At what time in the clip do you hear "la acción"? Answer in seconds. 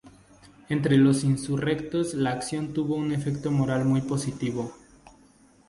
2.15-2.73